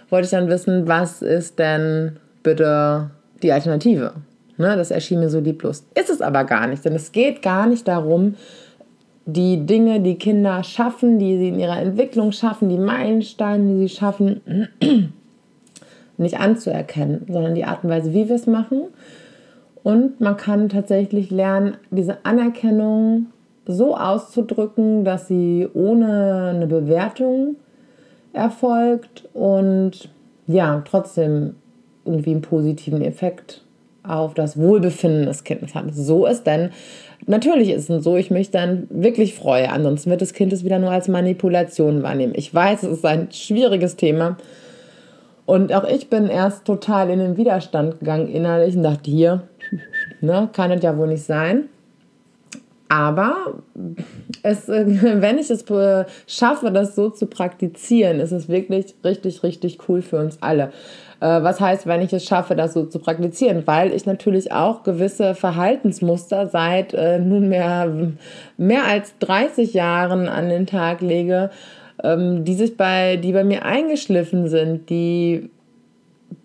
wollte 0.09 0.25
ich 0.25 0.31
dann 0.31 0.49
wissen, 0.49 0.87
was 0.87 1.21
ist 1.21 1.57
denn 1.57 2.17
bitte 2.43 3.11
die 3.43 3.53
Alternative? 3.53 4.13
Ne, 4.61 4.75
das 4.75 4.91
erschien 4.91 5.19
mir 5.19 5.29
so 5.31 5.39
lieblos. 5.39 5.87
Ist 5.95 6.11
es 6.11 6.21
aber 6.21 6.43
gar 6.43 6.67
nicht, 6.67 6.85
denn 6.85 6.93
es 6.93 7.11
geht 7.11 7.41
gar 7.41 7.65
nicht 7.65 7.87
darum, 7.87 8.35
die 9.25 9.65
Dinge, 9.65 10.01
die 10.01 10.19
Kinder 10.19 10.63
schaffen, 10.63 11.17
die 11.17 11.35
sie 11.39 11.47
in 11.47 11.59
ihrer 11.59 11.79
Entwicklung 11.79 12.31
schaffen, 12.31 12.69
die 12.69 12.77
Meilensteine, 12.77 13.73
die 13.73 13.87
sie 13.87 13.95
schaffen, 13.95 14.69
nicht 16.17 16.39
anzuerkennen, 16.39 17.25
sondern 17.27 17.55
die 17.55 17.65
Art 17.65 17.83
und 17.83 17.89
Weise, 17.89 18.13
wie 18.13 18.29
wir 18.29 18.35
es 18.35 18.45
machen. 18.45 18.83
Und 19.81 20.21
man 20.21 20.37
kann 20.37 20.69
tatsächlich 20.69 21.31
lernen, 21.31 21.77
diese 21.89 22.23
Anerkennung 22.23 23.27
so 23.65 23.97
auszudrücken, 23.97 25.05
dass 25.05 25.27
sie 25.27 25.67
ohne 25.73 26.51
eine 26.55 26.67
Bewertung 26.67 27.55
erfolgt 28.31 29.27
und 29.33 30.09
ja, 30.45 30.83
trotzdem 30.87 31.55
irgendwie 32.05 32.31
einen 32.31 32.41
positiven 32.41 33.01
Effekt 33.01 33.63
auf 34.03 34.33
das 34.33 34.57
Wohlbefinden 34.57 35.25
des 35.25 35.43
Kindes 35.43 35.75
hat. 35.75 35.93
So 35.93 36.25
ist 36.25 36.43
denn, 36.43 36.71
natürlich 37.27 37.69
ist 37.69 37.89
es 37.89 38.03
so, 38.03 38.17
ich 38.17 38.31
mich 38.31 38.51
dann 38.51 38.87
wirklich 38.89 39.35
freue. 39.35 39.69
Ansonsten 39.69 40.09
wird 40.09 40.21
das 40.21 40.33
Kind 40.33 40.53
es 40.53 40.63
wieder 40.63 40.79
nur 40.79 40.91
als 40.91 41.07
Manipulation 41.07 42.03
wahrnehmen. 42.03 42.33
Ich 42.35 42.53
weiß, 42.53 42.83
es 42.83 42.97
ist 42.97 43.05
ein 43.05 43.31
schwieriges 43.31 43.95
Thema. 43.95 44.37
Und 45.45 45.73
auch 45.73 45.83
ich 45.83 46.09
bin 46.09 46.27
erst 46.27 46.65
total 46.65 47.09
in 47.09 47.19
den 47.19 47.37
Widerstand 47.37 47.99
gegangen 47.99 48.27
innerlich 48.27 48.75
und 48.75 48.83
dachte, 48.83 49.09
hier, 49.09 49.43
ne, 50.21 50.49
kann 50.53 50.71
es 50.71 50.83
ja 50.83 50.97
wohl 50.97 51.07
nicht 51.07 51.23
sein. 51.23 51.65
Aber 52.89 53.61
es, 54.43 54.67
wenn 54.67 55.37
ich 55.37 55.49
es 55.49 55.65
schaffe, 56.27 56.71
das 56.71 56.95
so 56.95 57.09
zu 57.09 57.27
praktizieren, 57.27 58.19
ist 58.19 58.31
es 58.31 58.49
wirklich 58.49 58.95
richtig, 59.03 59.43
richtig 59.43 59.77
cool 59.87 60.01
für 60.01 60.17
uns 60.17 60.37
alle. 60.41 60.71
Äh, 61.19 61.43
was 61.43 61.61
heißt, 61.61 61.85
wenn 61.85 62.01
ich 62.01 62.11
es 62.11 62.25
schaffe, 62.25 62.55
das 62.55 62.73
so 62.73 62.85
zu 62.85 62.99
praktizieren? 62.99 63.63
Weil 63.65 63.93
ich 63.93 64.05
natürlich 64.05 64.51
auch 64.51 64.83
gewisse 64.83 65.35
Verhaltensmuster 65.35 66.47
seit 66.47 66.93
äh, 66.93 67.19
nunmehr 67.19 68.11
mehr 68.57 68.85
als 68.85 69.17
30 69.19 69.73
Jahren 69.73 70.27
an 70.27 70.49
den 70.49 70.65
Tag 70.65 71.01
lege, 71.01 71.51
ähm, 72.03 72.43
die 72.43 72.55
sich 72.55 72.75
bei, 72.75 73.17
die 73.17 73.33
bei 73.33 73.43
mir 73.43 73.63
eingeschliffen 73.63 74.47
sind, 74.47 74.89
die 74.89 75.49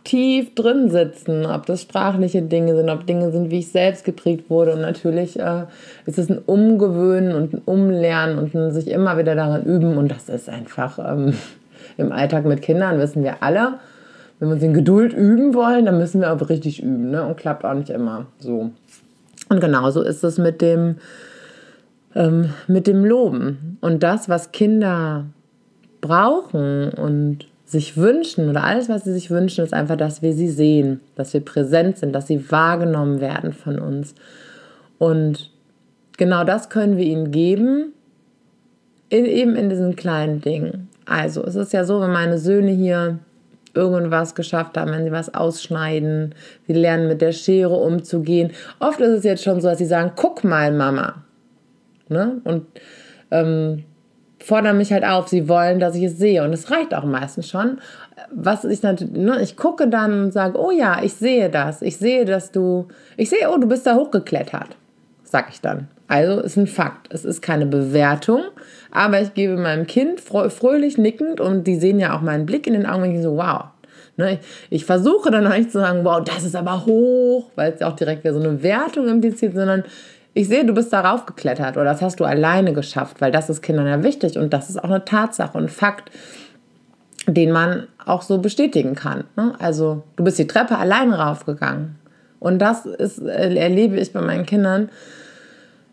tief 0.05 0.55
drin 0.55 0.91
sitzen, 0.91 1.47
ob 1.47 1.67
das 1.67 1.83
sprachliche 1.83 2.43
Dinge 2.43 2.77
sind, 2.77 2.91
ob 2.91 3.07
Dinge 3.07 3.31
sind, 3.31 3.51
wie 3.51 3.59
ich 3.59 3.69
selbst 3.69 4.05
geprägt 4.05 4.51
wurde. 4.51 4.75
Und 4.75 4.81
natürlich 4.81 5.39
äh, 5.39 5.65
ist 6.07 6.19
es 6.19 6.29
ein 6.29 6.39
Umgewöhnen 6.39 7.35
und 7.35 7.55
ein 7.55 7.63
Umlernen 7.65 8.39
und 8.39 8.55
ein 8.55 8.73
sich 8.73 8.89
immer 8.89 9.19
wieder 9.19 9.35
daran 9.35 9.65
üben. 9.65 9.97
Und 9.97 10.11
das 10.11 10.29
ist 10.29 10.49
einfach 10.49 10.99
ähm, 10.99 11.35
im 11.97 12.13
Alltag 12.13 12.45
mit 12.45 12.63
Kindern, 12.63 12.99
wissen 12.99 13.23
wir 13.23 13.43
alle. 13.43 13.75
Wenn 14.39 14.49
wir 14.49 14.55
uns 14.55 14.63
in 14.63 14.75
Geduld 14.75 15.13
üben 15.13 15.55
wollen, 15.55 15.87
dann 15.87 15.99
müssen 15.99 16.21
wir 16.21 16.29
aber 16.29 16.49
richtig 16.51 16.83
üben. 16.83 17.11
Ne? 17.11 17.25
Und 17.25 17.37
klappt 17.37 17.65
auch 17.65 17.75
nicht 17.75 17.91
immer 17.91 18.27
so. 18.39 18.71
Und 19.49 19.61
genauso 19.61 20.03
ist 20.03 20.25
es 20.25 20.39
mit 20.39 20.61
dem, 20.61 20.97
ähm, 22.15 22.51
mit 22.67 22.87
dem 22.87 23.05
Loben. 23.05 23.79
Und 23.81 24.03
das, 24.03 24.29
was 24.29 24.53
Kinder 24.53 25.27
brauchen 26.01 26.91
und 26.91 27.47
sich 27.67 27.97
wünschen 27.97 28.49
oder 28.49 28.63
alles, 28.63 28.89
was 28.89 29.05
sie 29.05 29.13
sich 29.13 29.31
wünschen, 29.31 29.65
ist 29.65 29.75
einfach, 29.75 29.97
dass 29.97 30.23
wir 30.23 30.33
sie 30.33 30.49
sehen, 30.49 31.01
dass 31.17 31.35
wir 31.35 31.41
präsent 31.41 31.99
sind, 31.99 32.13
dass 32.13 32.29
sie 32.29 32.51
wahrgenommen 32.51 33.21
werden 33.21 33.53
von 33.53 33.81
uns. 33.81 34.15
Und 34.99 35.51
genau 36.17 36.45
das 36.45 36.71
können 36.71 36.97
wir 36.97 37.05
ihnen 37.05 37.33
geben, 37.33 37.93
in, 39.09 39.27
eben 39.27 39.57
in 39.57 39.69
diesen 39.69 39.97
kleinen 39.97 40.41
Dingen. 40.41 40.89
Also 41.07 41.45
es 41.45 41.57
ist 41.57 41.73
ja 41.73 41.85
so, 41.85 42.01
wenn 42.01 42.13
meine 42.13 42.39
Söhne 42.39 42.71
hier 42.71 43.19
irgendwas 43.75 44.35
geschafft 44.35 44.79
haben, 44.79 44.93
wenn 44.93 45.05
sie 45.05 45.13
was 45.13 45.35
ausschneiden, 45.35 46.35
sie 46.67 46.73
lernen 46.73 47.09
mit 47.09 47.21
der 47.21 47.33
Schere 47.33 47.75
umzugehen. 47.75 48.53
Oft 48.79 49.01
ist 49.01 49.11
es 49.11 49.25
jetzt 49.25 49.43
schon 49.43 49.61
so, 49.61 49.69
dass 49.69 49.79
sie 49.79 49.87
sagen, 49.87 50.13
guck 50.17 50.45
mal, 50.45 50.73
Mama. 50.73 51.23
Ne? 52.09 52.41
Und 52.45 52.67
ähm, 53.31 53.85
fordern 54.47 54.79
mich 54.79 54.93
halt 54.93 55.05
auf, 55.05 55.27
sie 55.27 55.49
wollen, 55.49 55.81
dass 55.81 55.97
ich 55.97 56.05
es 56.05 56.19
sehe. 56.19 56.45
Und 56.45 56.53
es 56.53 56.71
reicht 56.71 56.95
auch 56.95 57.05
meistens 57.05 57.49
schon. 57.49 57.79
Was 58.33 58.65
ich 58.65 58.83
natürlich, 58.83 59.13
ne, 59.17 59.43
ich 59.43 59.57
gucke 59.57 59.89
dann 59.89 60.25
und 60.25 60.33
sage, 60.33 60.57
oh 60.59 60.71
ja, 60.71 61.03
ich 61.03 61.15
sehe 61.15 61.51
das. 61.51 61.83
Ich 61.83 61.97
sehe, 61.97 62.25
dass 62.25 62.53
du, 62.53 62.87
ich 63.17 63.29
sehe, 63.29 63.51
oh, 63.53 63.59
du 63.59 63.67
bist 63.67 63.87
da 63.87 63.97
hochgeklettert. 63.97 64.77
Sag 65.25 65.49
ich 65.51 65.61
dann. 65.61 65.89
Also 66.07 66.41
ist 66.41 66.57
ein 66.57 66.69
Fakt. 66.69 67.13
Es 67.13 67.25
ist 67.25 67.43
keine 67.43 67.67
Bewertung, 67.67 68.43
aber 68.93 69.21
ich 69.21 69.35
gebe 69.35 69.57
meinem 69.57 69.89
Kind 69.89 70.21
fröhlich 70.21 70.97
nickend 70.97 71.41
und 71.41 71.65
die 71.65 71.77
sehen 71.77 71.99
ja 71.99 72.17
auch 72.17 72.21
meinen 72.21 72.47
Blick 72.47 72.69
in 72.69 72.75
den 72.75 72.87
Augen 72.87 73.03
und 73.03 73.15
ich 73.17 73.23
so, 73.23 73.37
wow. 73.37 73.65
Ne, 74.17 74.35
ich, 74.35 74.39
ich 74.71 74.85
versuche 74.85 75.33
dann 75.33 75.49
nicht 75.49 75.73
zu 75.73 75.81
sagen, 75.81 76.05
wow, 76.05 76.23
das 76.23 76.45
ist 76.45 76.55
aber 76.55 76.87
hoch, 76.87 77.51
weil 77.57 77.73
es 77.73 77.81
ja 77.81 77.89
auch 77.89 77.97
direkt 77.97 78.23
wieder 78.23 78.33
so 78.33 78.41
eine 78.41 78.63
Wertung 78.63 79.09
impliziert, 79.09 79.55
sondern 79.55 79.83
ich 80.37 80.49
sehe, 80.49 80.67
du 80.67 80.75
bist 80.75 80.93
darauf 80.93 81.25
geklettert 81.25 81.79
oder 81.79 81.87
das 81.87 82.03
hast 82.03 82.21
du 82.21 82.25
alleine 82.27 82.75
geschafft, 82.75 83.23
weil 83.23 83.33
das 83.33 83.49
ist 83.49 83.63
Kindern 83.63 83.87
ja 83.87 84.03
wichtig 84.03 84.37
und 84.37 84.53
das 84.53 84.69
ist 84.69 84.77
auch 84.77 84.91
eine 84.91 85.03
Tatsache 85.03 85.57
und 85.57 85.71
Fakt, 85.71 86.11
den 87.27 87.53
man 87.53 87.89
auch 88.05 88.21
so 88.21 88.37
bestätigen 88.37 88.95
kann. 88.95 89.25
Ne? 89.35 89.55
Also 89.59 90.03
du 90.17 90.25
bist 90.25 90.39
die 90.39 90.47
Treppe 90.47 90.77
alleine 90.77 91.17
raufgegangen 91.19 91.97
und 92.39 92.59
das 92.59 92.85
ist, 92.85 93.19
äh, 93.19 93.55
erlebe 93.55 93.97
ich 93.97 94.13
bei 94.13 94.21
meinen 94.21 94.45
Kindern 94.45 94.91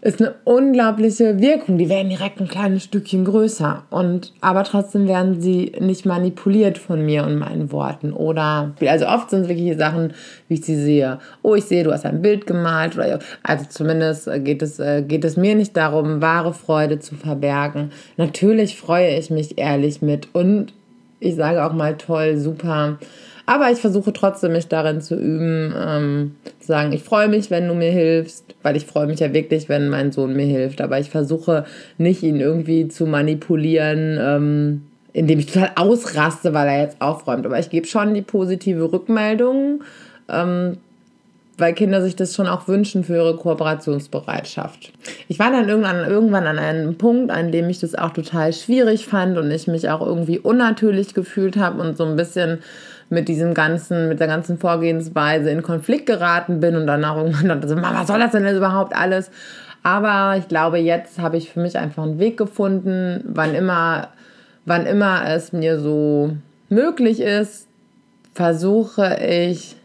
ist 0.03 0.22
eine 0.22 0.36
unglaubliche 0.43 1.39
Wirkung. 1.39 1.77
Die 1.77 1.88
werden 1.88 2.10
direkt 2.10 2.41
ein 2.41 2.50
kleines 2.50 2.83
Stückchen 2.83 3.24
größer. 3.24 3.83
Und, 3.89 4.33
aber 4.41 4.65
trotzdem 4.65 5.07
werden 5.07 5.39
sie 5.41 5.72
nicht 5.79 6.05
manipuliert 6.05 6.77
von 6.77 7.05
mir 7.05 7.24
und 7.24 7.38
meinen 7.38 7.72
Worten. 7.72 8.12
Oder, 8.12 8.74
also 8.81 9.07
oft 9.07 9.29
sind 9.29 9.43
es 9.43 9.48
wirklich 9.48 9.77
Sachen, 9.77 10.13
wie 10.50 10.55
ich 10.55 10.65
sie 10.65 10.75
sehe. 10.75 11.19
Oh, 11.41 11.55
ich 11.55 11.63
sehe, 11.63 11.86
du 11.86 11.93
hast 11.93 12.05
ein 12.05 12.22
Bild 12.22 12.45
gemalt. 12.45 12.95
Oder, 12.95 13.19
also 13.43 13.65
zumindest 13.69 14.29
geht 14.43 14.62
es, 14.62 14.77
äh, 14.77 15.03
geht 15.03 15.24
es 15.24 15.38
mir 15.38 15.55
nicht 15.55 15.77
darum, 15.77 16.22
wahre 16.22 16.53
Freude 16.53 17.00
zu 17.00 17.15
verbergen. 17.15 17.91
Natürlich 18.17 18.77
freue 18.77 19.17
ich 19.17 19.29
mich 19.29 19.57
ehrlich 19.57 20.01
mit. 20.01 20.27
Und 20.33 20.74
ich 21.22 21.36
sage 21.36 21.63
auch 21.63 21.72
mal 21.72 21.95
toll, 21.95 22.36
super 22.36 22.98
aber 23.45 23.71
ich 23.71 23.79
versuche 23.79 24.13
trotzdem, 24.13 24.53
mich 24.53 24.67
darin 24.67 25.01
zu 25.01 25.15
üben, 25.15 25.73
ähm, 25.77 26.35
zu 26.59 26.67
sagen, 26.67 26.93
ich 26.93 27.03
freue 27.03 27.27
mich, 27.27 27.51
wenn 27.51 27.67
du 27.67 27.73
mir 27.73 27.91
hilfst, 27.91 28.45
weil 28.62 28.77
ich 28.77 28.85
freue 28.85 29.07
mich 29.07 29.19
ja 29.19 29.33
wirklich, 29.33 29.67
wenn 29.67 29.89
mein 29.89 30.12
Sohn 30.13 30.33
mir 30.33 30.45
hilft. 30.45 30.79
Aber 30.79 30.97
ich 31.00 31.09
versuche 31.09 31.65
nicht, 31.97 32.23
ihn 32.23 32.39
irgendwie 32.39 32.88
zu 32.88 33.05
manipulieren, 33.05 34.17
ähm, 34.21 34.81
indem 35.12 35.39
ich 35.39 35.47
total 35.47 35.71
ausraste, 35.75 36.53
weil 36.53 36.67
er 36.67 36.81
jetzt 36.83 37.01
aufräumt. 37.01 37.45
Aber 37.45 37.59
ich 37.59 37.69
gebe 37.69 37.85
schon 37.85 38.13
die 38.13 38.21
positive 38.21 38.91
Rückmeldung, 38.91 39.83
ähm, 40.29 40.77
weil 41.57 41.73
Kinder 41.73 42.01
sich 42.01 42.15
das 42.15 42.33
schon 42.33 42.47
auch 42.47 42.67
wünschen 42.69 43.03
für 43.03 43.15
ihre 43.15 43.35
Kooperationsbereitschaft. 43.35 44.93
Ich 45.27 45.38
war 45.38 45.51
dann 45.51 45.67
irgendwann, 45.67 46.09
irgendwann 46.09 46.47
an 46.47 46.57
einem 46.57 46.97
Punkt, 46.97 47.29
an 47.29 47.51
dem 47.51 47.69
ich 47.69 47.79
das 47.79 47.93
auch 47.93 48.12
total 48.12 48.53
schwierig 48.53 49.05
fand 49.05 49.38
und 49.38 49.51
ich 49.51 49.67
mich 49.67 49.89
auch 49.89 50.01
irgendwie 50.01 50.39
unnatürlich 50.39 51.13
gefühlt 51.13 51.57
habe 51.57 51.81
und 51.81 51.97
so 51.97 52.05
ein 52.05 52.15
bisschen 52.15 52.59
mit 53.13 53.27
diesem 53.27 53.53
ganzen, 53.53 54.10
mit 54.10 54.20
der 54.20 54.27
ganzen 54.27 54.58
Vorgehensweise 54.58 55.50
in 55.50 55.62
Konflikt 55.62 56.05
geraten 56.05 56.60
bin 56.60 56.75
und 56.75 56.88
dann 56.88 57.05
auch 57.05 57.17
irgendwann 57.17 57.48
dachte, 57.48 57.67
so, 57.67 57.75
was 57.82 58.08
soll 58.08 58.20
das 58.20 58.32
denn 58.32 58.46
jetzt 58.46 58.58
überhaupt 58.58 58.96
alles? 58.96 59.32
Aber 59.84 60.38
ich 60.38 60.48
glaube, 60.48 60.77
jetzt 60.77 61.20
habe 61.20 61.38
ich 61.38 61.51
für 61.51 61.60
mich 61.60 61.77
einfach 61.77 62.03
einen 62.03 62.20
Weg 62.20 62.38
gefunden, 62.38 63.24
wann 63.27 63.53
immer, 63.53 64.10
wann 64.65 64.86
immer 64.86 65.27
es 65.27 65.53
mir 65.53 65.79
so 65.79 66.32
möglich 66.70 67.20
ist, 67.22 67.67
versuche 68.34 69.17
ich 69.22 69.75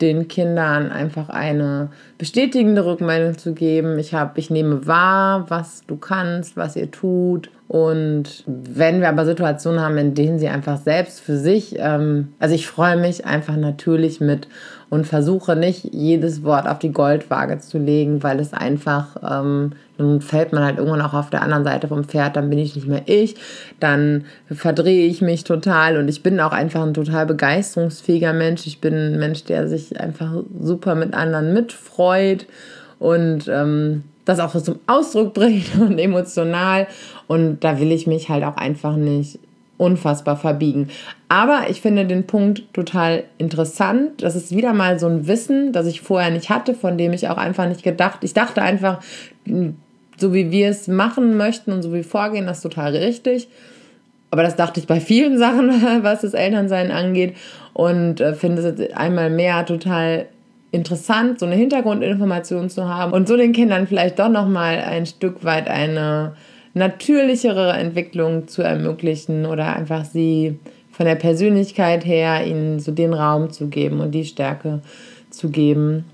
den 0.00 0.28
Kindern 0.28 0.90
einfach 0.90 1.28
eine 1.28 1.90
bestätigende 2.18 2.84
Rückmeldung 2.84 3.38
zu 3.38 3.54
geben. 3.54 3.98
Ich 3.98 4.14
habe, 4.14 4.38
ich 4.38 4.50
nehme 4.50 4.86
wahr, 4.86 5.46
was 5.48 5.84
du 5.86 5.96
kannst, 5.96 6.56
was 6.56 6.76
ihr 6.76 6.90
tut 6.90 7.50
und 7.68 8.44
wenn 8.46 9.02
wir 9.02 9.10
aber 9.10 9.26
Situationen 9.26 9.80
haben, 9.80 9.98
in 9.98 10.14
denen 10.14 10.38
sie 10.38 10.48
einfach 10.48 10.78
selbst 10.78 11.20
für 11.20 11.36
sich, 11.36 11.76
ähm, 11.78 12.32
also 12.38 12.54
ich 12.54 12.66
freue 12.66 12.96
mich 12.96 13.26
einfach 13.26 13.56
natürlich 13.56 14.20
mit 14.20 14.48
und 14.88 15.06
versuche 15.06 15.54
nicht 15.54 15.84
jedes 15.92 16.42
Wort 16.42 16.66
auf 16.66 16.78
die 16.78 16.92
Goldwaage 16.92 17.58
zu 17.58 17.76
legen, 17.76 18.22
weil 18.22 18.40
es 18.40 18.54
einfach, 18.54 19.16
ähm, 19.22 19.72
dann 19.98 20.20
fällt 20.20 20.52
man 20.52 20.64
halt 20.64 20.78
irgendwann 20.78 21.02
auch 21.02 21.12
auf 21.12 21.28
der 21.30 21.42
anderen 21.42 21.64
Seite 21.64 21.88
vom 21.88 22.04
Pferd, 22.04 22.36
dann 22.36 22.48
bin 22.48 22.58
ich 22.58 22.74
nicht 22.74 22.86
mehr 22.86 23.02
ich, 23.06 23.34
dann 23.80 24.24
verdrehe 24.50 25.06
ich 25.06 25.20
mich 25.20 25.44
total 25.44 25.98
und 25.98 26.08
ich 26.08 26.22
bin 26.22 26.40
auch 26.40 26.52
einfach 26.52 26.82
ein 26.82 26.94
total 26.94 27.26
begeisterungsfähiger 27.26 28.32
Mensch. 28.32 28.66
Ich 28.66 28.80
bin 28.80 28.94
ein 28.94 29.18
Mensch, 29.18 29.44
der 29.44 29.68
sich 29.68 30.00
einfach 30.00 30.32
super 30.60 30.94
mit 30.94 31.14
anderen 31.14 31.52
mitfreut 31.52 32.46
und 32.98 33.48
ähm, 33.48 34.04
das 34.24 34.40
auch 34.40 34.50
so 34.50 34.60
zum 34.60 34.78
Ausdruck 34.86 35.34
bringt 35.34 35.74
und 35.80 35.98
emotional. 35.98 36.86
Und 37.26 37.64
da 37.64 37.80
will 37.80 37.92
ich 37.92 38.06
mich 38.06 38.28
halt 38.28 38.44
auch 38.44 38.56
einfach 38.56 38.96
nicht 38.96 39.40
unfassbar 39.78 40.36
verbiegen. 40.36 40.88
Aber 41.28 41.66
ich 41.70 41.80
finde 41.80 42.04
den 42.04 42.26
Punkt 42.26 42.64
total 42.74 43.24
interessant. 43.38 44.22
Das 44.22 44.34
ist 44.34 44.54
wieder 44.54 44.74
mal 44.74 44.98
so 44.98 45.06
ein 45.06 45.26
Wissen, 45.28 45.72
das 45.72 45.86
ich 45.86 46.00
vorher 46.00 46.30
nicht 46.30 46.50
hatte, 46.50 46.74
von 46.74 46.98
dem 46.98 47.12
ich 47.12 47.28
auch 47.28 47.36
einfach 47.36 47.68
nicht 47.68 47.84
gedacht. 47.84 48.18
Ich 48.22 48.34
dachte 48.34 48.60
einfach, 48.60 49.00
so 50.18 50.34
wie 50.34 50.50
wir 50.50 50.68
es 50.68 50.88
machen 50.88 51.36
möchten 51.36 51.72
und 51.72 51.82
so 51.82 51.90
wie 51.90 51.96
wir 51.96 52.04
vorgehen, 52.04 52.46
das 52.46 52.58
ist 52.58 52.62
total 52.62 52.94
richtig. 52.96 53.48
Aber 54.30 54.42
das 54.42 54.56
dachte 54.56 54.80
ich 54.80 54.86
bei 54.86 55.00
vielen 55.00 55.38
Sachen, 55.38 55.70
was 56.02 56.22
das 56.22 56.34
Elternsein 56.34 56.90
angeht. 56.90 57.36
Und 57.72 58.20
äh, 58.20 58.34
finde 58.34 58.62
es 58.62 58.92
einmal 58.94 59.30
mehr 59.30 59.64
total 59.64 60.26
interessant, 60.70 61.38
so 61.38 61.46
eine 61.46 61.54
Hintergrundinformation 61.54 62.68
zu 62.68 62.88
haben 62.88 63.12
und 63.12 63.26
so 63.26 63.36
den 63.36 63.52
Kindern 63.52 63.86
vielleicht 63.86 64.18
doch 64.18 64.28
nochmal 64.28 64.80
ein 64.80 65.06
Stück 65.06 65.42
weit 65.44 65.66
eine 65.66 66.34
natürlichere 66.74 67.72
Entwicklung 67.72 68.48
zu 68.48 68.62
ermöglichen 68.62 69.46
oder 69.46 69.74
einfach 69.74 70.04
sie 70.04 70.58
von 70.92 71.06
der 71.06 71.14
Persönlichkeit 71.14 72.04
her 72.04 72.46
ihnen 72.46 72.80
so 72.80 72.92
den 72.92 73.14
Raum 73.14 73.50
zu 73.50 73.68
geben 73.68 74.00
und 74.00 74.10
die 74.10 74.24
Stärke 74.24 74.80
zu 75.30 75.48
geben, 75.48 76.04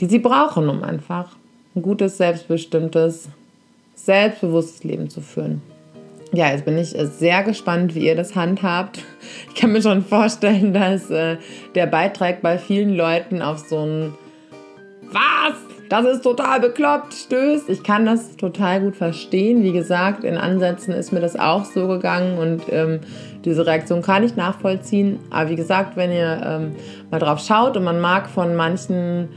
die 0.00 0.06
sie 0.06 0.20
brauchen, 0.20 0.68
um 0.68 0.82
einfach 0.82 1.36
ein 1.74 1.82
gutes, 1.82 2.18
selbstbestimmtes, 2.18 3.28
selbstbewusstes 3.94 4.84
Leben 4.84 5.08
zu 5.10 5.20
führen 5.20 5.62
ja, 6.34 6.50
jetzt 6.50 6.64
bin 6.64 6.78
ich 6.78 6.88
sehr 6.88 7.42
gespannt, 7.42 7.94
wie 7.94 8.06
ihr 8.06 8.16
das 8.16 8.34
handhabt. 8.34 9.00
Ich 9.48 9.60
kann 9.60 9.72
mir 9.72 9.82
schon 9.82 10.02
vorstellen, 10.04 10.74
dass 10.74 11.10
äh, 11.10 11.36
der 11.74 11.86
Beitrag 11.86 12.42
bei 12.42 12.58
vielen 12.58 12.96
Leuten 12.96 13.40
auf 13.40 13.58
so 13.58 13.78
ein 13.78 14.14
Was? 15.02 15.54
Das 15.88 16.06
ist 16.06 16.22
total 16.22 16.58
bekloppt, 16.58 17.12
stößt. 17.12 17.68
Ich 17.68 17.82
kann 17.82 18.06
das 18.06 18.36
total 18.36 18.80
gut 18.80 18.96
verstehen. 18.96 19.62
Wie 19.62 19.72
gesagt, 19.72 20.24
in 20.24 20.36
Ansätzen 20.36 20.92
ist 20.94 21.12
mir 21.12 21.20
das 21.20 21.38
auch 21.38 21.66
so 21.66 21.86
gegangen 21.86 22.38
und 22.38 22.62
ähm, 22.70 23.00
diese 23.44 23.66
Reaktion 23.66 24.02
kann 24.02 24.24
ich 24.24 24.36
nachvollziehen. 24.36 25.20
Aber 25.30 25.50
wie 25.50 25.56
gesagt, 25.56 25.96
wenn 25.96 26.10
ihr 26.10 26.40
ähm, 26.44 26.76
mal 27.10 27.18
drauf 27.18 27.40
schaut 27.40 27.76
und 27.76 27.84
man 27.84 28.00
mag 28.00 28.28
von 28.28 28.56
manchen 28.56 29.28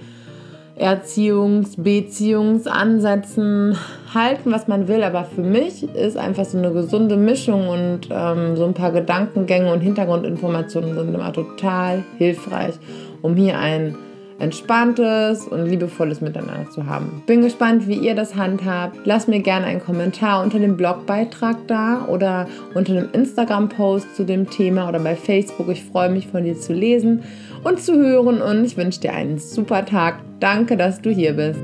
Erziehungs-, 0.77 1.81
Beziehungsansätzen 1.81 3.77
halten, 4.13 4.51
was 4.51 4.67
man 4.67 4.87
will. 4.87 5.03
Aber 5.03 5.23
für 5.23 5.41
mich 5.41 5.83
ist 5.95 6.17
einfach 6.17 6.45
so 6.45 6.57
eine 6.57 6.71
gesunde 6.71 7.17
Mischung 7.17 7.67
und 7.67 8.09
ähm, 8.11 8.55
so 8.55 8.65
ein 8.65 8.73
paar 8.73 8.91
Gedankengänge 8.91 9.71
und 9.71 9.81
Hintergrundinformationen 9.81 10.95
sind 10.95 11.13
immer 11.13 11.31
total 11.33 12.03
hilfreich, 12.17 12.75
um 13.21 13.35
hier 13.35 13.57
ein 13.57 13.95
entspanntes 14.39 15.47
und 15.47 15.65
liebevolles 15.65 16.21
Miteinander 16.21 16.69
zu 16.69 16.85
haben. 16.85 17.23
Bin 17.25 17.41
gespannt, 17.41 17.87
wie 17.87 17.95
ihr 17.95 18.15
das 18.15 18.35
handhabt. 18.35 18.97
Lasst 19.05 19.27
mir 19.27 19.39
gerne 19.39 19.65
einen 19.65 19.81
Kommentar 19.81 20.43
unter 20.43 20.59
dem 20.59 20.77
Blogbeitrag 20.77 21.57
da 21.67 22.05
oder 22.07 22.47
unter 22.73 22.93
dem 22.93 23.09
Instagram-Post 23.13 24.15
zu 24.15 24.25
dem 24.25 24.49
Thema 24.49 24.89
oder 24.89 24.99
bei 24.99 25.15
Facebook. 25.15 25.69
Ich 25.69 25.83
freue 25.83 26.09
mich 26.09 26.27
von 26.27 26.43
dir 26.43 26.59
zu 26.59 26.73
lesen 26.73 27.23
und 27.63 27.81
zu 27.81 27.95
hören 27.95 28.41
und 28.41 28.65
ich 28.65 28.77
wünsche 28.77 28.99
dir 28.99 29.13
einen 29.13 29.39
super 29.39 29.85
Tag. 29.85 30.19
Danke, 30.39 30.77
dass 30.77 31.01
du 31.01 31.09
hier 31.09 31.33
bist. 31.33 31.59